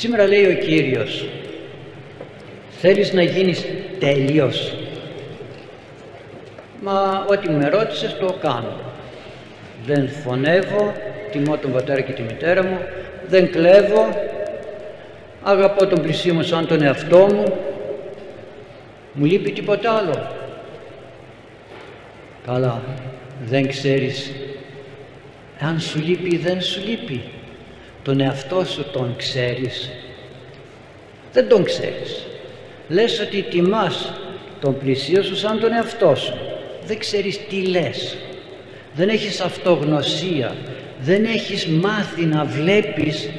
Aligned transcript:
Σήμερα 0.00 0.26
λέει 0.26 0.46
ο 0.46 0.54
Κύριος, 0.54 1.28
θέλεις 2.70 3.12
να 3.12 3.22
γίνεις 3.22 3.64
τέλειος. 3.98 4.72
Μα 6.80 7.26
ό,τι 7.30 7.50
με 7.50 7.68
ρώτησες 7.68 8.16
το 8.16 8.36
κάνω. 8.40 8.72
Δεν 9.86 10.08
φωνεύω, 10.08 10.92
τιμώ 11.30 11.56
τον 11.56 11.72
πατέρα 11.72 12.00
και 12.00 12.12
τη 12.12 12.22
μητέρα 12.22 12.64
μου, 12.64 12.78
δεν 13.28 13.50
κλέβω, 13.50 14.08
αγαπώ 15.42 15.86
τον 15.86 16.02
πλησίο 16.02 16.34
μου 16.34 16.42
σαν 16.42 16.66
τον 16.66 16.82
εαυτό 16.82 17.18
μου, 17.18 17.58
μου 19.12 19.24
λείπει 19.24 19.50
τίποτα 19.50 19.92
άλλο. 19.92 20.30
Καλά, 22.46 22.82
δεν 23.44 23.68
ξέρεις 23.68 24.32
αν 25.60 25.80
σου 25.80 25.98
λείπει 25.98 26.34
ή 26.34 26.38
δεν 26.38 26.60
σου 26.60 26.80
λείπει. 26.88 27.22
Τον 28.02 28.20
εαυτό 28.20 28.64
σου 28.64 28.86
τον 28.92 29.14
ξέρεις. 29.16 29.90
Δεν 31.32 31.48
τον 31.48 31.64
ξέρεις. 31.64 32.26
Λες 32.88 33.20
ότι 33.20 33.42
τιμάς 33.42 34.12
τον 34.60 34.78
πλησίο 34.78 35.22
σου 35.22 35.36
σαν 35.36 35.60
τον 35.60 35.72
εαυτό 35.72 36.14
σου. 36.14 36.34
Δεν 36.86 36.98
ξέρεις 36.98 37.40
τι 37.48 37.56
λες. 37.66 38.16
Δεν 38.94 39.08
έχεις 39.08 39.40
αυτογνωσία. 39.40 40.54
Δεν 41.00 41.24
έχεις 41.24 41.66
μάθει 41.66 42.24
να 42.24 42.44
βλέπεις 42.44 43.30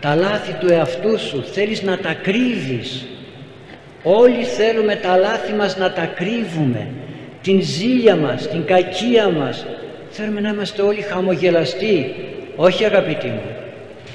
τα 0.00 0.14
λάθη 0.14 0.52
του 0.52 0.72
εαυτού 0.72 1.18
σου. 1.18 1.44
Θέλεις 1.52 1.82
να 1.82 1.98
τα 1.98 2.14
κρύβεις. 2.14 3.04
Όλοι 4.02 4.44
θέλουμε 4.44 4.96
τα 4.96 5.16
λάθη 5.16 5.52
μας 5.52 5.76
να 5.76 5.92
τα 5.92 6.04
κρύβουμε. 6.04 6.86
Την 7.42 7.62
ζήλια 7.62 8.16
μας, 8.16 8.48
την 8.48 8.64
κακία 8.64 9.28
μας. 9.28 9.66
Θέλουμε 10.10 10.40
να 10.40 10.48
είμαστε 10.48 10.82
όλοι 10.82 11.00
χαμογελαστοί. 11.00 12.14
Όχι 12.56 12.84
αγαπητοί 12.84 13.26
μου. 13.26 13.61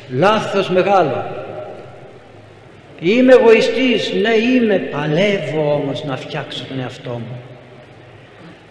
Λάθος 0.10 0.70
μεγάλο. 0.70 1.26
Είμαι 3.00 3.34
εγωιστής, 3.34 4.14
ναι 4.22 4.34
είμαι, 4.34 4.78
παλεύω 4.78 5.74
όμως 5.74 6.04
να 6.04 6.18
φτιάξω 6.18 6.66
τον 6.68 6.80
εαυτό 6.80 7.10
μου. 7.10 7.42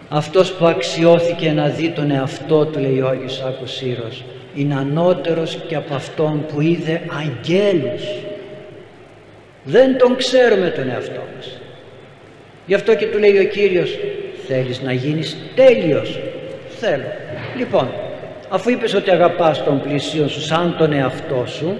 Αυτός 0.09 0.51
που 0.51 0.65
αξιώθηκε 0.65 1.51
να 1.51 1.67
δει 1.67 1.89
τον 1.89 2.11
εαυτό 2.11 2.65
του, 2.65 2.79
λέει 2.79 2.99
ο 2.99 3.07
Άγιος 3.07 3.43
Άκος 3.47 3.75
Σύρος, 3.75 4.23
είναι 4.55 4.75
ανώτερος 4.75 5.57
και 5.67 5.75
από 5.75 5.95
αυτόν 5.95 6.45
που 6.45 6.61
είδε 6.61 7.01
αγγέλους. 7.21 8.03
Δεν 9.63 9.97
τον 9.97 10.15
ξέρουμε 10.15 10.69
τον 10.69 10.89
εαυτό 10.89 11.21
μας. 11.35 11.59
Γι' 12.65 12.73
αυτό 12.73 12.95
και 12.95 13.05
του 13.05 13.17
λέει 13.17 13.39
ο 13.39 13.43
Κύριος, 13.43 13.97
θέλεις 14.47 14.81
να 14.81 14.93
γίνεις 14.93 15.37
τέλειος. 15.55 16.19
Θέλω. 16.79 17.11
Λοιπόν, 17.57 17.89
αφού 18.49 18.69
είπες 18.69 18.93
ότι 18.93 19.11
αγαπάς 19.11 19.63
τον 19.63 19.81
πλησίον 19.81 20.29
σου 20.29 20.41
σαν 20.41 20.75
τον 20.77 20.93
εαυτό 20.93 21.45
σου, 21.47 21.79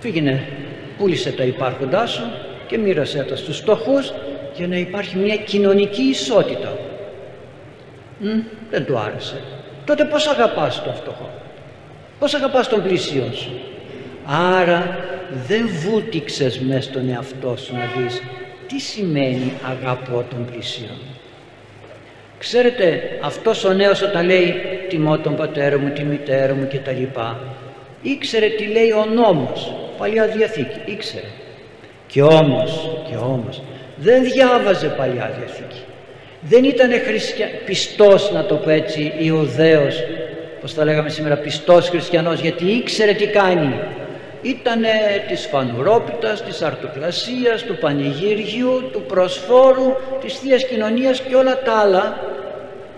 πήγαινε, 0.00 0.46
πούλησε 0.98 1.32
τα 1.32 1.44
υπάρχοντά 1.44 2.06
σου 2.06 2.22
και 2.66 2.78
μοίρασέ 2.78 3.22
τα 3.28 3.36
στους 3.36 3.56
στοχούς 3.56 4.12
για 4.54 4.66
να 4.66 4.76
υπάρχει 4.76 5.18
μια 5.18 5.36
κοινωνική 5.36 6.02
ισότητα. 6.02 6.78
Μ, 8.18 8.28
δεν 8.70 8.84
του 8.84 8.98
άρεσε. 8.98 9.42
Τότε 9.84 10.04
πώς 10.04 10.26
αγαπάς 10.26 10.82
τον 10.82 10.94
φτωχό; 10.94 11.30
Πώς 12.18 12.34
αγαπάς 12.34 12.68
τον 12.68 12.82
πλησίον 12.82 13.34
σου; 13.34 13.60
Άρα 14.26 14.98
δεν 15.46 15.68
βούτυξες 15.68 16.58
μέσα 16.58 16.82
στον 16.82 17.08
εαυτό 17.08 17.56
σου 17.56 17.74
να 17.74 18.02
δεις 18.02 18.22
τι 18.68 18.78
σημαίνει 18.78 19.52
αγαπώ 19.70 20.24
τον 20.30 20.46
πλησίον. 20.50 20.98
Ξέρετε 22.38 23.18
αυτός 23.20 23.64
ο 23.64 23.72
νέος 23.72 24.02
όταν 24.02 24.26
λέει 24.26 24.54
τιμώ 24.88 25.18
τον 25.18 25.36
πατέρα 25.36 25.78
μου, 25.78 25.90
τη 25.90 26.04
μητέρα 26.04 26.54
μου 26.54 26.66
και 26.66 26.78
τα 26.78 26.92
λοιπά 26.92 27.40
ήξερε 28.04 28.48
τι 28.48 28.64
λέει 28.64 28.90
ο 28.90 29.04
νόμος, 29.14 29.74
Παλιά 29.98 30.26
Διαθήκη, 30.26 30.80
ήξερε. 30.84 31.26
Και 32.06 32.22
όμως, 32.22 32.90
και 33.08 33.16
όμως 33.16 33.62
δεν 33.96 34.22
διάβαζε 34.24 34.86
Παλιά 34.86 35.34
Διαθήκη. 35.38 35.82
Δεν 36.40 36.64
ήταν 36.64 36.90
χριστια... 37.06 37.46
πιστός 37.64 38.32
να 38.32 38.44
το 38.44 38.54
πω 38.54 38.70
έτσι 38.70 39.12
Ιουδαίος, 39.18 40.04
πως 40.60 40.72
θα 40.72 40.84
λέγαμε 40.84 41.08
σήμερα 41.08 41.36
πιστός 41.36 41.88
χριστιανός 41.88 42.40
γιατί 42.40 42.64
ήξερε 42.64 43.12
τι 43.12 43.26
κάνει. 43.26 43.74
Ήτανε 44.42 44.88
της 45.28 45.46
φανουρόπιτας, 45.50 46.42
της 46.42 46.62
αρτοκλασίας, 46.62 47.62
του 47.62 47.76
πανηγύριου, 47.76 48.90
του 48.92 49.02
προσφόρου, 49.02 49.96
της 50.20 50.38
Θείας 50.38 50.64
Κοινωνίας 50.66 51.20
και 51.20 51.34
όλα 51.34 51.62
τα 51.62 51.72
άλλα 51.72 52.33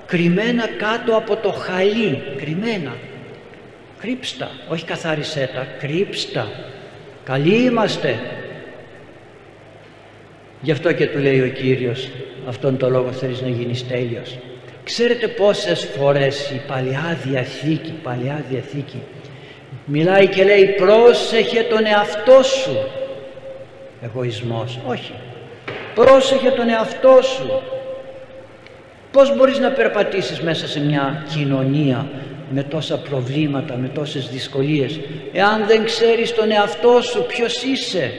κρυμμένα 0.06 0.66
κάτω 0.66 1.16
από 1.16 1.36
το 1.36 1.50
χαλί, 1.52 2.22
κρυμμένα. 2.36 2.96
Κρύψτα, 4.00 4.50
όχι 4.68 4.84
καθάρισέ 4.84 5.50
τα, 5.54 5.66
κρύψτα. 5.78 6.48
Καλοί 7.24 7.56
είμαστε. 7.56 8.18
Γι' 10.60 10.70
αυτό 10.70 10.92
και 10.92 11.06
του 11.06 11.18
λέει 11.18 11.40
ο 11.40 11.48
Κύριος, 11.48 12.08
αυτόν 12.48 12.76
τον 12.76 12.90
λόγο 12.90 13.12
θέλεις 13.12 13.40
να 13.40 13.48
γίνεις 13.48 13.88
τέλειος. 13.88 14.38
Ξέρετε 14.84 15.28
πόσες 15.28 15.88
φορές 15.98 16.50
η 16.50 16.60
Παλιά 16.66 17.18
Διαθήκη, 17.24 17.94
Παλιά 18.02 18.44
Διαθήκη, 18.50 19.02
μιλάει 19.84 20.28
και 20.28 20.44
λέει 20.44 20.64
πρόσεχε 20.64 21.62
τον 21.62 21.86
εαυτό 21.86 22.42
σου. 22.42 22.78
Εγωισμός, 24.02 24.78
όχι. 24.86 25.12
Πρόσεχε 25.94 26.50
τον 26.50 26.68
εαυτό 26.68 27.18
σου. 27.22 27.62
Πώς 29.16 29.36
μπορείς 29.36 29.58
να 29.58 29.70
περπατήσεις 29.70 30.40
μέσα 30.40 30.68
σε 30.68 30.80
μια 30.80 31.24
κοινωνία 31.34 32.08
με 32.50 32.62
τόσα 32.62 32.98
προβλήματα, 32.98 33.76
με 33.76 33.88
τόσες 33.88 34.28
δυσκολίες 34.28 35.00
εάν 35.32 35.66
δεν 35.66 35.84
ξέρεις 35.84 36.34
τον 36.34 36.50
εαυτό 36.50 37.00
σου 37.00 37.26
ποιος 37.26 37.62
είσαι 37.62 38.12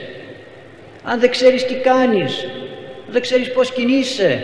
αν 1.02 1.20
δεν 1.20 1.30
ξέρεις 1.30 1.66
τι 1.66 1.74
κάνεις 1.74 2.46
δεν 3.10 3.20
ξέρεις 3.20 3.52
πώς 3.52 3.72
κινείσαι. 3.72 4.42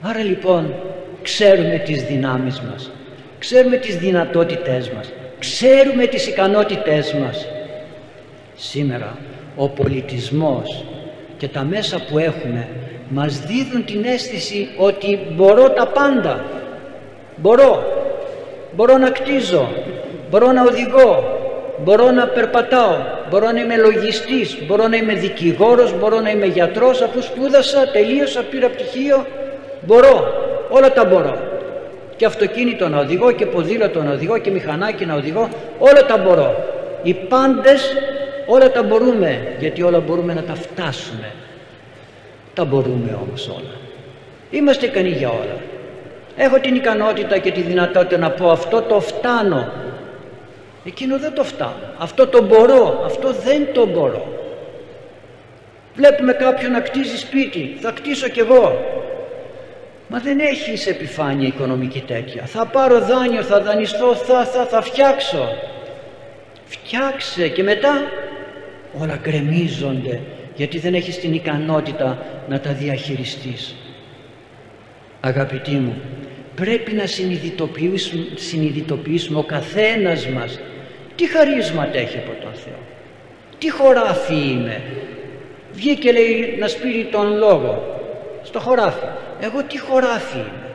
Άρα 0.00 0.22
λοιπόν 0.22 0.74
ξέρουμε 1.22 1.82
τις 1.84 2.02
δυνάμεις 2.02 2.60
μας 2.60 2.90
ξέρουμε 3.38 3.76
τις 3.76 3.96
δυνατότητές 3.96 4.90
μας 4.90 5.12
ξέρουμε 5.38 6.06
τις 6.06 6.26
ικανότητές 6.26 7.12
μας. 7.12 7.46
Σήμερα 8.54 9.18
ο 9.56 9.68
πολιτισμός 9.68 10.84
και 11.36 11.48
τα 11.48 11.64
μέσα 11.64 12.04
που 12.08 12.18
έχουμε 12.18 12.68
μας 13.08 13.40
δίδουν 13.40 13.84
την 13.84 14.04
αίσθηση 14.04 14.68
ότι 14.76 15.18
μπορώ 15.32 15.70
τα 15.70 15.86
πάντα. 15.86 16.44
Μπορώ. 17.36 17.84
Μπορώ 18.72 18.98
να 18.98 19.10
κτίζω. 19.10 19.68
Μπορώ 20.30 20.52
να 20.52 20.62
οδηγώ. 20.62 21.24
Μπορώ 21.84 22.10
να 22.10 22.26
περπατάω. 22.26 22.96
Μπορώ 23.30 23.50
να 23.50 23.60
είμαι 23.60 23.76
λογιστής. 23.76 24.58
Μπορώ 24.66 24.88
να 24.88 24.96
είμαι 24.96 25.14
δικηγόρος. 25.14 25.98
Μπορώ 25.98 26.20
να 26.20 26.30
είμαι 26.30 26.46
γιατρός. 26.46 27.00
Αφού 27.02 27.22
σπούδασα, 27.22 27.88
τελείωσα, 27.92 28.42
πήρα 28.42 28.68
πτυχίο 28.68 29.26
μπορώ, 29.80 30.34
όλα 30.68 30.92
τα 30.92 31.04
μπορώ. 31.04 31.36
Και 32.16 32.24
αυτοκίνητο 32.24 32.88
να 32.88 32.98
οδηγώ 32.98 33.32
και 33.32 33.46
ποδήλατο 33.46 34.02
να 34.02 34.12
οδηγώ 34.12 34.38
και 34.38 34.50
μηχανάκι 34.50 35.06
να 35.06 35.14
οδηγώ. 35.14 35.48
Όλα 35.78 36.06
τα 36.06 36.16
μπορώ. 36.16 36.54
Οι 37.02 37.14
πάντες 37.14 37.96
όλα 38.46 38.70
τα 38.70 38.82
μπορούμε 38.82 39.56
γιατί 39.58 39.82
όλα 39.82 40.00
μπορούμε 40.00 40.34
να 40.34 40.42
τα 40.42 40.54
φτάσουμε 40.54 41.32
τα 42.56 42.64
μπορούμε 42.64 43.18
όμως 43.22 43.48
όλα. 43.48 43.74
Είμαστε 44.50 44.86
ικανοί 44.86 45.08
για 45.08 45.28
όλα. 45.28 45.56
Έχω 46.36 46.60
την 46.60 46.74
ικανότητα 46.74 47.38
και 47.38 47.50
τη 47.50 47.60
δυνατότητα 47.60 48.18
να 48.18 48.30
πω 48.30 48.50
αυτό 48.50 48.82
το 48.82 49.00
φτάνω 49.00 49.72
εκείνο 50.84 51.18
δεν 51.18 51.34
το 51.34 51.44
φτάνω. 51.44 51.94
Αυτό 51.98 52.26
το 52.26 52.42
μπορώ, 52.42 53.02
αυτό 53.04 53.32
δεν 53.32 53.72
το 53.72 53.86
μπορώ. 53.86 54.26
Βλέπουμε 55.94 56.32
κάποιον 56.32 56.72
να 56.72 56.80
κτίζει 56.80 57.16
σπίτι. 57.16 57.76
Θα 57.80 57.90
κτίσω 57.90 58.28
κι 58.28 58.40
εγώ. 58.40 58.94
Μα 60.08 60.18
δεν 60.18 60.38
έχεις 60.40 60.86
επιφάνεια 60.86 61.46
οικονομική 61.46 62.00
τέτοια. 62.06 62.44
Θα 62.46 62.66
πάρω 62.66 63.00
δάνειο, 63.00 63.42
θα 63.42 63.60
δανειστώ 63.60 64.14
θα, 64.14 64.44
θα, 64.44 64.64
θα 64.66 64.82
φτιάξω. 64.82 65.48
Φτιάξε 66.66 67.48
και 67.48 67.62
μετά 67.62 68.02
όλα 69.00 69.18
γκρεμίζονται 69.22 70.20
γιατί 70.56 70.78
δεν 70.78 70.94
έχεις 70.94 71.18
την 71.18 71.34
ικανότητα 71.34 72.18
να 72.48 72.60
τα 72.60 72.72
διαχειριστείς. 72.72 73.74
Αγαπητοί 75.20 75.70
μου 75.70 76.00
πρέπει 76.54 76.92
να 76.92 77.06
συνειδητοποιήσουμε, 77.06 78.26
συνειδητοποιήσουμε 78.34 79.38
ο 79.38 79.42
καθένας 79.42 80.26
μας 80.28 80.60
τι 81.16 81.26
χαρίσματα 81.28 81.98
έχει 81.98 82.16
από 82.16 82.42
τον 82.42 82.52
Θεό. 82.54 82.78
Τι 83.58 83.70
χωράφι 83.70 84.34
είμαι. 84.34 84.82
Βγήκε 85.72 86.12
λέει 86.12 86.56
να 86.58 86.68
σπείρει 86.68 87.08
τον 87.12 87.36
λόγο 87.36 88.00
στο 88.42 88.60
χωράφι. 88.60 89.06
Εγώ 89.40 89.62
τι 89.62 89.78
χωράφι 89.78 90.36
είμαι. 90.36 90.74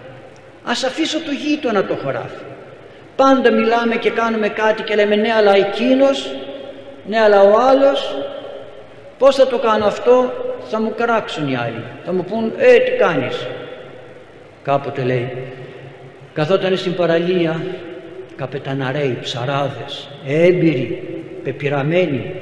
Ας 0.64 0.84
αφήσω 0.84 1.20
το 1.20 1.32
γείτονα 1.32 1.86
το 1.86 1.96
χωράφι. 1.96 2.44
Πάντα 3.16 3.52
μιλάμε 3.52 3.96
και 3.96 4.10
κάνουμε 4.10 4.50
κάτι 4.50 4.84
και 4.84 4.96
λέμε 4.96 5.16
ναι 5.16 5.34
αλλά 5.34 5.56
εκείνος 5.56 6.36
ναι 7.08 7.20
αλλά 7.20 7.42
ο 7.42 7.60
άλλος 7.60 8.16
πως 9.22 9.36
θα 9.36 9.48
το 9.48 9.58
κάνω 9.60 9.86
αυτό; 9.86 10.34
Θα 10.70 10.82
μου 10.82 10.94
κράξουν 10.98 11.50
οι 11.50 11.56
άλλοι 11.56 11.84
θα 12.06 12.14
μου 12.14 12.24
πούν 12.24 12.54
ε 12.58 12.78
τι 12.78 12.92
κάνεις; 12.92 13.48
Κάποτε 14.64 15.02
λέει 15.02 15.32
καθόταν 16.34 16.78
στην 16.78 16.96
παραλία 16.96 17.62
καπεταναρέοι, 18.36 19.18
ψαράδες, 19.22 20.10
έμπειροι 20.28 21.04
πεπειραμένοι 21.44 22.36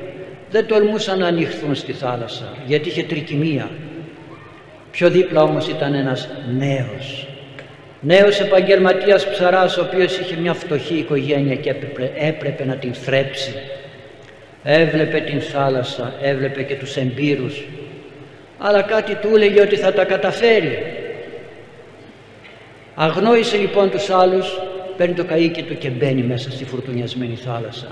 δεν 0.52 0.66
τολμούσαν 0.66 1.20
να 1.20 1.28
ανοιχθούν 1.28 1.76
στη 1.76 1.94
θάλασσα 1.94 2.54
γιατί 2.66 2.90
είχε 2.90 3.04
τρικυμία. 3.04 3.70
Πιο 4.92 5.10
δίπλα 5.10 5.42
όμως 5.42 5.68
ήταν 5.68 5.94
ένας 5.94 6.30
νέος. 6.58 7.28
Νέος 8.02 8.40
επαγγελματίας 8.40 9.30
ψαράς 9.30 9.78
ο 9.78 9.82
οποίος 9.82 10.18
είχε 10.18 10.36
μια 10.36 10.54
φτωχή 10.54 10.96
οικογένεια 10.96 11.56
και 11.56 11.70
έπρεπε, 11.70 12.12
έπρεπε 12.16 12.66
να 12.66 12.76
την 12.76 12.94
θρέψει. 12.94 13.54
Έβλεπε 14.64 15.20
την 15.20 15.42
θάλασσα, 15.42 16.14
έβλεπε 16.22 16.64
και 16.64 16.76
τους 16.76 16.98
εμπειρούς 16.98 17.64
αλλά 18.60 18.82
κάτι 18.82 19.16
του 19.16 19.30
έλεγε 19.36 19.62
ότι 19.62 19.76
θα 19.76 19.94
τα 19.94 20.06
καταφέρει. 20.06 20.94
Αγνόησε 22.96 23.58
λοιπόν 23.58 23.90
τους 23.90 24.10
άλλους, 24.10 24.62
παίρνει 24.98 25.14
το 25.14 25.26
καΐκι 25.30 25.64
του 25.64 25.78
και 25.78 25.90
μπαίνει 25.90 26.22
μέσα 26.22 26.52
στη 26.52 26.66
φουρτουνιασμένη 26.66 27.36
θάλασσα. 27.36 27.88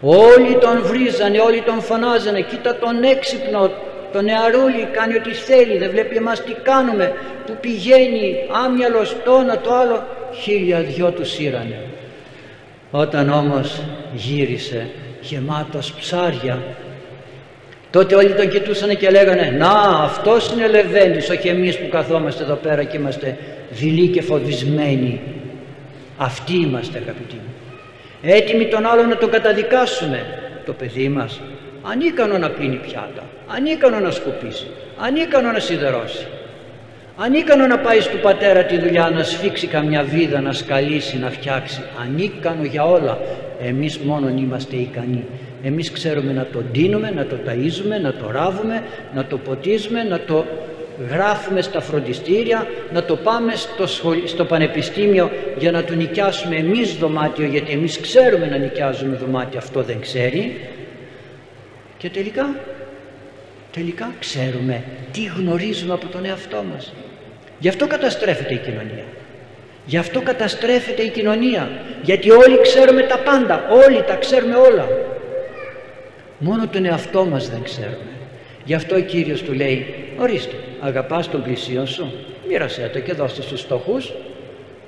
Όλοι 0.00 0.58
τον 0.60 0.82
βρίζανε, 0.82 1.38
όλοι 1.38 1.60
τον 1.60 1.80
φωνάζανε, 1.80 2.40
κοίτα 2.40 2.76
τον 2.76 3.02
έξυπνο, 3.02 3.70
τον 4.12 4.24
νεαρούλι 4.24 4.88
κάνει 4.92 5.14
ό,τι 5.14 5.30
θέλει, 5.30 5.78
δεν 5.78 5.90
βλέπει 5.90 6.16
εμάς 6.16 6.42
τι 6.42 6.52
κάνουμε, 6.62 7.12
που 7.46 7.56
πηγαίνει 7.60 8.36
άμυαλος 8.64 9.16
το 9.24 9.38
ένα 9.42 9.58
το 9.58 9.74
άλλο, 9.74 10.06
χίλια 10.40 10.80
δυο 10.80 11.10
του 11.10 11.24
σύρανε. 11.24 11.78
Όταν 12.90 13.30
όμως 13.30 13.82
γύρισε 14.14 14.86
γεμάτος 15.22 15.92
ψάρια 15.92 16.58
τότε 17.92 18.14
όλοι 18.14 18.34
τον 18.34 18.48
κοιτούσαν 18.48 18.96
και 18.96 19.10
λέγανε 19.10 19.54
«Να, 19.58 19.70
αυτός 19.80 20.50
είναι 20.52 20.68
Λεβέντης, 20.68 21.30
όχι 21.30 21.48
εμείς 21.48 21.78
που 21.78 21.88
καθόμαστε 21.88 22.42
εδώ 22.42 22.54
πέρα 22.54 22.84
και 22.84 22.96
είμαστε 22.96 23.36
δειλοί 23.70 24.08
και 24.08 24.22
φοβισμένοι. 24.22 25.20
Αυτοί 26.16 26.52
είμαστε 26.52 26.98
αγαπητοί 26.98 27.34
μου. 27.34 27.54
Έτοιμοι 28.22 28.66
τον 28.66 28.86
άλλο 28.86 29.02
να 29.02 29.16
τον 29.16 29.30
καταδικάσουμε. 29.30 30.24
Το 30.64 30.72
παιδί 30.72 31.08
μας 31.08 31.40
ανίκανο 31.82 32.38
να 32.38 32.48
κλείνει 32.48 32.76
πιάτα, 32.76 33.22
ανίκανο 33.46 34.00
να 34.00 34.10
σκουπίσει, 34.10 34.66
ανίκανο 34.98 35.52
να 35.52 35.58
σιδερώσει. 35.58 36.26
Ανίκανο 37.16 37.66
να 37.66 37.78
πάει 37.78 37.98
του 37.98 38.18
πατέρα 38.22 38.64
τη 38.64 38.78
δουλειά 38.78 39.10
να 39.10 39.22
σφίξει 39.22 39.66
καμιά 39.66 40.02
βίδα, 40.02 40.40
να 40.40 40.52
σκαλίσει, 40.52 41.18
να 41.18 41.30
φτιάξει. 41.30 41.82
Ανίκανο 42.02 42.64
για 42.64 42.84
όλα. 42.84 43.18
Εμείς 43.62 43.98
μόνον 43.98 44.36
είμαστε 44.36 44.76
ικανοί. 44.76 45.24
Εμείς 45.62 45.90
ξέρουμε 45.90 46.32
να 46.32 46.46
το 46.52 46.62
ντύνουμε, 46.72 47.10
να 47.10 47.24
το 47.24 47.36
ταΐζουμε, 47.46 48.00
να 48.02 48.12
το 48.12 48.30
ράβουμε, 48.30 48.82
να 49.14 49.24
το 49.24 49.38
ποτίζουμε, 49.38 50.02
να 50.02 50.20
το 50.20 50.44
γράφουμε 51.10 51.62
στα 51.62 51.80
φροντιστήρια, 51.80 52.66
να 52.92 53.04
το 53.04 53.16
πάμε 53.16 53.52
στο, 53.54 53.86
στο 54.26 54.44
πανεπιστήμιο 54.44 55.30
για 55.58 55.70
να 55.70 55.84
του 55.84 55.94
νοικιάσουμε 55.94 56.56
εμείς 56.56 56.96
δωμάτιο 56.96 57.46
γιατί 57.46 57.72
εμείς 57.72 58.00
ξέρουμε 58.00 58.46
να 58.46 58.56
νοικιάζουμε 58.56 59.16
δωμάτιο, 59.16 59.58
αυτό 59.58 59.82
δεν 59.82 60.00
ξέρει. 60.00 60.60
Και 61.98 62.10
τελικά, 62.10 62.56
τελικά 63.72 64.12
ξέρουμε 64.18 64.82
τι 65.12 65.24
γνωρίζουμε 65.24 65.92
από 65.92 66.06
τον 66.06 66.24
εαυτό 66.24 66.64
μας. 66.72 66.92
Γι' 67.58 67.68
αυτό 67.68 67.86
καταστρέφεται 67.86 68.54
η 68.54 68.58
κοινωνία. 68.58 69.04
Γι' 69.86 69.96
αυτό 69.96 70.20
καταστρέφεται 70.20 71.02
η 71.02 71.08
κοινωνία. 71.08 71.70
Γιατί 72.02 72.30
όλοι 72.30 72.60
ξέρουμε 72.60 73.02
τα 73.02 73.18
πάντα, 73.18 73.68
όλοι 73.86 74.02
τα 74.02 74.14
ξέρουμε 74.14 74.56
όλα. 74.56 74.88
Μόνο 76.38 76.68
τον 76.68 76.84
εαυτό 76.84 77.24
μας 77.24 77.48
δεν 77.50 77.62
ξέρουμε. 77.62 78.12
Γι' 78.64 78.74
αυτό 78.74 78.96
ο 78.96 79.00
Κύριος 79.00 79.42
του 79.42 79.52
λέει 79.52 79.94
ορίστε 80.18 80.56
αγαπάς 80.80 81.30
τον 81.30 81.42
πλησίον 81.42 81.86
σου 81.86 82.12
μοίρασέ 82.48 82.90
το 82.92 83.00
και 83.00 83.12
δώστε 83.12 83.42
στους 83.42 83.60
στοχούς 83.60 84.12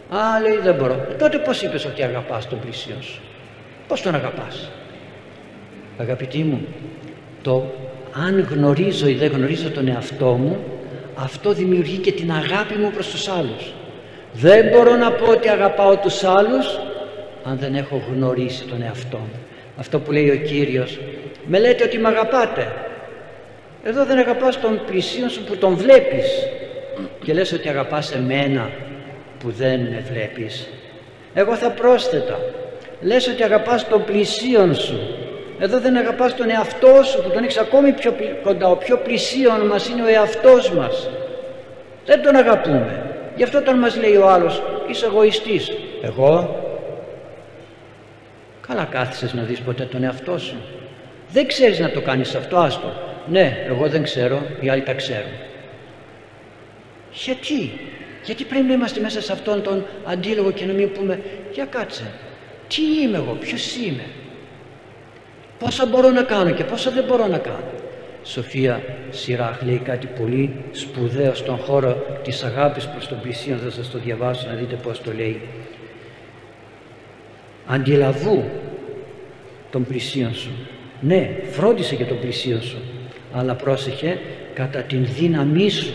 α 0.08 0.40
λέει 0.40 0.58
δεν 0.62 0.74
μπορώ 0.74 0.92
ε, 0.92 1.14
τότε 1.18 1.38
πως 1.38 1.62
είπες 1.62 1.84
ότι 1.84 2.02
αγαπάς 2.02 2.48
τον 2.48 2.60
πλησίον 2.60 3.02
σου; 3.02 3.20
Πως 3.88 4.02
τον 4.02 4.14
αγαπάς; 4.14 4.70
Αγαπητοί 5.98 6.38
μου 6.38 6.66
το 7.42 7.72
αν 8.14 8.46
γνωρίζω 8.50 9.08
ή 9.08 9.14
δεν 9.14 9.30
γνωρίζω 9.30 9.70
τον 9.70 9.88
εαυτό 9.88 10.26
μου 10.26 10.58
αυτό 11.14 11.52
δημιουργεί 11.52 11.96
και 11.96 12.12
την 12.12 12.32
αγάπη 12.32 12.74
μου 12.74 12.90
προς 12.90 13.08
τους 13.08 13.28
άλλους. 13.28 13.72
Δεν 14.32 14.68
μπορώ 14.68 14.96
να 14.96 15.12
πω 15.12 15.30
ότι 15.30 15.48
αγαπάω 15.48 15.96
τους 15.96 16.24
άλλους 16.24 16.78
αν 17.44 17.58
δεν 17.58 17.74
έχω 17.74 18.02
γνωρίσει 18.12 18.64
τον 18.64 18.82
εαυτό 18.82 19.16
μου. 19.16 19.40
Αυτό 19.76 20.00
που 20.00 20.12
λέει 20.12 20.30
ο 20.30 20.36
Κύριος 20.36 20.98
με 21.46 21.58
λέτε 21.58 21.84
ότι 21.84 21.98
με 21.98 22.08
αγαπάτε. 22.08 22.72
Εδώ 23.84 24.04
δεν 24.04 24.18
αγαπάς 24.18 24.60
τον 24.60 24.80
πλησίον 24.86 25.28
σου 25.28 25.44
που 25.44 25.56
τον 25.56 25.76
βλέπεις. 25.76 26.26
Και 27.24 27.32
λες 27.32 27.52
ότι 27.52 27.68
αγαπάς 27.68 28.12
εμένα 28.12 28.70
που 29.38 29.50
δεν 29.50 29.80
με 29.80 30.04
βλέπεις. 30.12 30.68
Εγώ 31.34 31.56
θα 31.56 31.70
πρόσθετα. 31.70 32.40
Λες 33.00 33.28
ότι 33.28 33.42
αγαπάς 33.42 33.88
τον 33.88 34.04
πλησίον 34.04 34.74
σου 34.74 35.23
εδώ 35.58 35.80
δεν 35.80 35.96
αγαπάς 35.96 36.34
τον 36.34 36.50
εαυτός 36.50 37.08
σου 37.08 37.22
που 37.22 37.30
τον 37.30 37.42
έχεις 37.42 37.58
ακόμη 37.58 37.92
πιο 37.92 38.14
κοντά. 38.42 38.68
Ο 38.68 38.76
πιο 38.76 38.98
πλησίον 38.98 39.66
μας 39.66 39.88
είναι 39.88 40.02
ο 40.02 40.06
εαυτός 40.06 40.70
μας. 40.70 41.10
Δεν 42.06 42.22
τον 42.22 42.36
αγαπούμε. 42.36 43.06
Γι' 43.36 43.42
αυτό 43.42 43.58
όταν 43.58 43.78
μας 43.78 43.96
λέει 43.96 44.16
ο 44.16 44.28
άλλος 44.28 44.62
είσαι 44.88 45.06
εγωιστής 45.06 45.72
εγώ 46.02 46.62
καλά 48.66 48.84
κάθισες 48.84 49.32
να 49.32 49.42
δεις 49.42 49.60
ποτέ 49.60 49.84
τον 49.84 50.02
εαυτό 50.02 50.38
σου 50.38 50.56
δεν 51.34 51.46
ξέρεις 51.46 51.78
να 51.78 51.90
το 51.90 52.00
κάνεις 52.00 52.34
αυτό, 52.34 52.56
άστο. 52.56 52.92
Ναι, 53.26 53.64
εγώ 53.66 53.88
δεν 53.88 54.02
ξέρω, 54.02 54.42
οι 54.60 54.68
άλλοι 54.68 54.82
τα 54.82 54.94
ξέρουν. 54.94 55.32
Γιατί, 57.12 57.72
γιατί 58.24 58.44
πρέπει 58.44 58.66
να 58.66 58.72
είμαστε 58.72 59.00
μέσα 59.00 59.22
σε 59.22 59.32
αυτόν 59.32 59.62
τον 59.62 59.86
αντίλογο 60.04 60.50
και 60.50 60.64
να 60.64 60.72
μην 60.72 60.92
πούμε 60.92 61.20
για 61.52 61.64
κάτσε, 61.64 62.04
τι 62.68 62.82
είμαι 63.02 63.16
εγώ, 63.16 63.32
ποιος 63.40 63.76
είμαι, 63.76 64.04
πόσα 65.64 65.86
μπορώ 65.86 66.10
να 66.10 66.22
κάνω 66.22 66.50
και 66.50 66.64
πόσα 66.64 66.90
δεν 66.90 67.04
μπορώ 67.04 67.26
να 67.26 67.38
κάνω. 67.38 67.70
Σοφία 68.24 68.82
Σιράχ 69.10 69.62
λέει 69.62 69.80
κάτι 69.84 70.06
πολύ 70.06 70.54
σπουδαίο 70.72 71.34
στον 71.34 71.56
χώρο 71.56 72.20
της 72.22 72.42
αγάπης 72.42 72.86
προς 72.86 73.08
τον 73.08 73.20
πλησίον, 73.20 73.58
θα 73.58 73.70
σας 73.70 73.90
το 73.90 73.98
διαβάσω 73.98 74.46
να 74.48 74.54
δείτε 74.54 74.74
πώς 74.74 75.00
το 75.00 75.12
λέει. 75.12 75.40
Αντιλαβού 77.66 78.44
τον 79.70 79.84
πλησίον 79.84 80.34
σου 80.34 80.50
ναι, 81.06 81.30
φρόντισε 81.50 81.94
για 81.94 82.06
τον 82.06 82.20
πλησίο 82.20 82.60
σου, 82.60 82.78
αλλά 83.32 83.54
πρόσεχε 83.54 84.18
κατά 84.54 84.80
την 84.80 85.06
δύναμή 85.18 85.70
σου. 85.70 85.94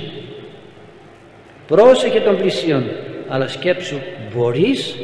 Πρόσεχε 1.67 2.19
τον 2.19 2.37
πλησίον, 2.37 2.83
αλλά 3.27 3.47
σκέψου 3.47 3.97
μπορείς, 4.33 4.95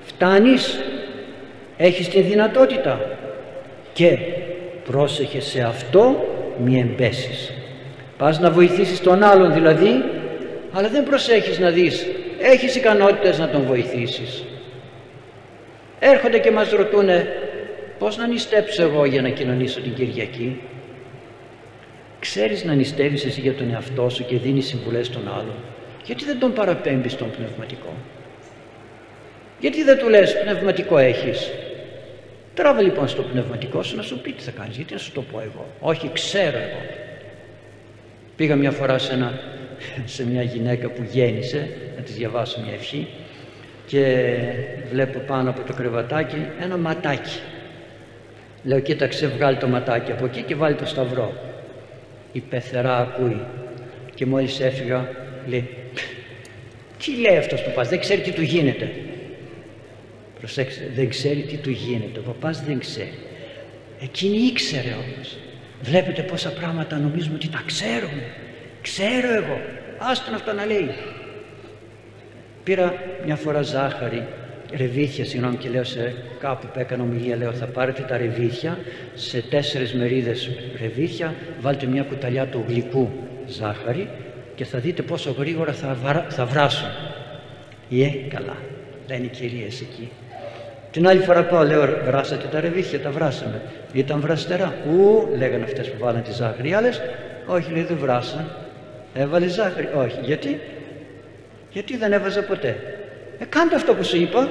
φτάνεις, 0.00 0.80
έχεις 1.76 2.08
τη 2.08 2.20
δυνατότητα 2.20 3.00
και 3.98 4.18
πρόσεχε 4.84 5.40
σε 5.40 5.62
αυτό 5.62 6.26
μη 6.64 6.78
εμπέσεις. 6.78 7.52
Πας 8.18 8.40
να 8.40 8.50
βοηθήσεις 8.50 9.00
τον 9.00 9.22
άλλον 9.22 9.52
δηλαδή, 9.52 10.04
αλλά 10.72 10.88
δεν 10.88 11.04
προσέχεις 11.04 11.58
να 11.58 11.70
δεις, 11.70 12.06
έχεις 12.40 12.74
ικανότητες 12.74 13.38
να 13.38 13.48
τον 13.48 13.62
βοηθήσεις. 13.62 14.44
Έρχονται 15.98 16.38
και 16.38 16.50
μας 16.50 16.70
ρωτούνε 16.70 17.26
Πώς 17.98 18.16
να 18.16 18.26
νηστέψω 18.26 18.82
εγώ 18.82 19.04
για 19.04 19.22
να 19.22 19.28
κοινωνήσω 19.28 19.80
την 19.80 19.94
Κυριακή; 19.94 20.60
Ξέρεις 22.20 22.64
να 22.64 22.74
νηστεύεις 22.74 23.24
εσύ 23.24 23.40
για 23.40 23.54
τον 23.54 23.70
εαυτό 23.72 24.08
σου 24.08 24.24
και 24.24 24.36
δίνεις 24.36 24.66
συμβουλές 24.66 25.06
στον 25.06 25.28
άλλον. 25.28 25.54
Γιατί 26.04 26.24
δεν 26.24 26.38
τον 26.38 26.52
παραπέμπεις 26.52 27.12
στον 27.12 27.30
πνευματικό; 27.30 27.92
Γιατί 29.60 29.82
δεν 29.82 29.98
του 29.98 30.08
λες 30.08 30.40
πνευματικό 30.42 30.98
έχεις. 30.98 31.50
Τράβε 32.58 32.82
λοιπόν 32.82 33.08
στο 33.08 33.22
πνευματικό 33.22 33.82
σου 33.82 33.96
να 33.96 34.02
σου 34.02 34.20
πει 34.20 34.32
τι 34.32 34.42
θα 34.42 34.50
κάνεις. 34.50 34.76
Γιατί 34.76 34.92
να 34.92 34.98
σου 34.98 35.12
το 35.12 35.22
πω 35.22 35.40
εγώ. 35.40 35.66
Όχι 35.80 36.10
ξέρω 36.12 36.56
εγώ. 36.58 36.80
Πήγα 38.36 38.56
μια 38.56 38.70
φορά 38.70 38.98
σε, 38.98 39.12
ένα, 39.12 39.40
σε 40.04 40.26
μια 40.26 40.42
γυναίκα 40.42 40.88
που 40.88 41.02
γέννησε 41.10 41.68
να 41.96 42.02
της 42.02 42.14
διαβάσω 42.14 42.60
μια 42.60 42.72
ευχή 42.72 43.08
και 43.86 44.26
βλέπω 44.90 45.18
πάνω 45.18 45.50
από 45.50 45.62
το 45.62 45.72
κρεβατάκι 45.72 46.46
ένα 46.60 46.76
ματάκι 46.76 47.40
Λέω 48.62 48.80
κοίταξε 48.80 49.26
βγάλει 49.26 49.56
το 49.56 49.68
ματάκι 49.68 50.12
από 50.12 50.24
εκεί 50.24 50.42
και 50.42 50.54
βάλει 50.54 50.74
το 50.74 50.86
σταυρό. 50.86 51.32
Η 52.32 52.40
πεθερά 52.40 52.98
ακούει 52.98 53.40
και 54.14 54.26
μόλις 54.26 54.60
έφυγα 54.60 55.08
λέει 55.46 55.68
τι 56.98 57.16
λέει 57.20 57.36
αυτός 57.36 57.62
που 57.62 57.70
πας 57.70 57.88
δεν 57.88 58.00
ξέρει 58.00 58.20
τι 58.20 58.32
του 58.32 58.42
γίνεται. 58.42 58.90
Προσέξτε 60.38 60.90
δεν 60.94 61.08
ξέρει 61.08 61.40
τι 61.40 61.56
του 61.56 61.70
γίνεται. 61.70 62.18
Ο 62.18 62.22
παπάς 62.22 62.62
δεν 62.64 62.78
ξέρει. 62.78 63.18
Εκείνη 64.00 64.36
ήξερε 64.36 64.92
όμως. 64.92 65.36
Βλέπετε 65.82 66.22
πόσα 66.22 66.52
πράγματα 66.52 66.98
νομίζουμε 66.98 67.34
ότι 67.34 67.48
τα 67.48 67.62
ξέρουμε. 67.66 68.22
Ξέρω 68.82 69.34
εγώ. 69.34 69.60
Άστον 69.98 70.34
αυτό 70.34 70.52
να 70.52 70.66
λέει. 70.66 70.90
Πήρα 72.64 72.94
μια 73.24 73.36
φορά 73.36 73.62
ζάχαρη 73.62 74.26
ρεβίθια, 74.76 75.24
συγγνώμη 75.24 75.56
και 75.56 75.68
λέω 75.68 75.84
σε 75.84 76.14
κάπου 76.40 76.66
που 76.72 76.78
έκανα 76.78 77.02
ομιλία, 77.02 77.36
λέω 77.36 77.52
θα 77.52 77.66
πάρετε 77.66 78.02
τα 78.02 78.16
ρεβίθια, 78.16 78.78
σε 79.14 79.42
τέσσερις 79.42 79.94
μερίδες 79.94 80.50
ρεβίθια, 80.80 81.34
βάλτε 81.60 81.86
μια 81.86 82.02
κουταλιά 82.02 82.46
του 82.46 82.64
γλυκού 82.68 83.10
ζάχαρη 83.46 84.08
και 84.54 84.64
θα 84.64 84.78
δείτε 84.78 85.02
πόσο 85.02 85.30
γρήγορα 85.38 85.72
θα, 85.72 86.26
θα 86.28 86.46
βράσουν. 86.46 86.88
Ε, 87.90 88.08
καλά, 88.28 88.56
λένε 89.08 89.24
οι 89.24 89.28
κυρίες 89.28 89.80
εκεί. 89.80 90.10
Την 90.90 91.08
άλλη 91.08 91.20
φορά 91.20 91.44
πάω, 91.44 91.64
λέω, 91.64 91.98
βράσατε 92.04 92.46
τα 92.46 92.60
ρεβίθια, 92.60 93.00
τα 93.00 93.10
βράσαμε. 93.10 93.62
Ήταν 93.92 94.20
βραστερά. 94.20 94.74
Ου, 94.90 95.28
λέγανε 95.36 95.64
αυτές 95.64 95.90
που 95.90 95.96
βάλαν 95.98 96.22
τη 96.22 96.32
ζάχαρη. 96.32 96.68
Οι 96.68 96.72
άλλες, 96.72 97.00
όχι, 97.46 97.72
λέει, 97.72 97.82
δεν 97.82 97.96
βράσαν. 97.96 98.50
Έβαλε 99.14 99.46
ζάχαρη. 99.48 99.88
Όχι. 99.94 100.18
Γιατί; 100.22 100.60
Γιατί 101.70 101.96
δεν 101.96 102.12
έβαζα 102.12 102.42
ποτέ. 102.42 102.76
Ε, 103.38 103.44
κάντε 103.44 103.74
αυτό 103.74 103.94
που 103.94 104.04
σου 104.04 104.16
είπα. 104.16 104.48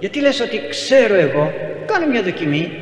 Γιατί 0.00 0.20
λες 0.20 0.40
ότι 0.40 0.60
ξέρω 0.68 1.14
εγώ. 1.14 1.52
Κάνε 1.86 2.06
μια 2.06 2.22
δοκιμή. 2.22 2.72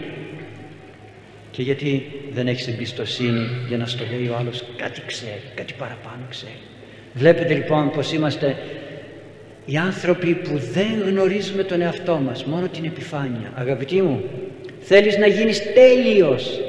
Και 1.50 1.62
γιατί 1.62 2.06
δεν 2.32 2.46
έχεις 2.46 2.68
εμπιστοσύνη 2.68 3.48
για 3.68 3.76
να 3.76 3.86
στο 3.86 4.04
λέει 4.10 4.28
ο 4.28 4.36
άλλος 4.38 4.64
κάτι 4.76 5.02
ξέρει, 5.06 5.42
κάτι 5.54 5.74
παραπάνω 5.78 6.22
ξέρει. 6.30 6.58
Βλέπετε 7.14 7.54
λοιπόν 7.54 7.90
πως 7.90 8.12
είμαστε 8.12 8.56
οι 9.70 9.76
άνθρωποι 9.76 10.34
που 10.34 10.58
δεν 10.72 11.02
γνωρίζουμε 11.06 11.62
τον 11.62 11.80
εαυτό 11.80 12.16
μας, 12.16 12.44
μόνο 12.44 12.68
την 12.68 12.84
επιφάνεια. 12.84 13.52
Αγαπητοί 13.54 14.02
μου, 14.02 14.22
θέλεις 14.80 15.16
να 15.16 15.26
γίνεις 15.26 15.72
τέλειος. 15.72 16.60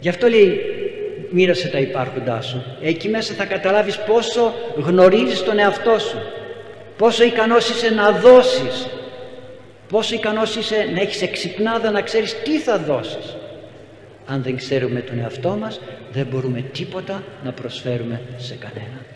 Γι' 0.00 0.08
αυτό 0.08 0.26
λέει 0.28 0.60
μοίρασε 1.30 1.68
τα 1.68 1.78
υπάρχοντά 1.78 2.40
σου. 2.40 2.62
Εκεί 2.82 3.08
μέσα 3.08 3.34
θα 3.34 3.44
καταλάβεις 3.44 3.98
πόσο 3.98 4.54
γνωρίζεις 4.76 5.42
τον 5.42 5.58
εαυτό 5.58 5.98
σου. 5.98 6.18
Πόσο 6.96 7.24
ικανός 7.24 7.68
είσαι 7.68 7.94
να 7.94 8.10
δώσεις. 8.10 8.88
Πόσο 9.88 10.14
ικανός 10.14 10.56
είσαι 10.56 10.88
να 10.94 11.00
έχεις 11.00 11.22
εξυπνάδα 11.22 11.90
να 11.90 12.02
ξέρεις 12.02 12.42
τι 12.44 12.58
θα 12.58 12.78
δώσεις. 12.78 13.36
Αν 14.26 14.42
δεν 14.42 14.56
ξέρουμε 14.56 15.00
τον 15.00 15.18
εαυτό 15.18 15.56
μας 15.60 15.80
δεν 16.12 16.26
μπορούμε 16.26 16.64
τίποτα 16.72 17.22
να 17.44 17.52
προσφέρουμε 17.52 18.20
σε 18.36 18.54
κανέναν. 18.54 19.13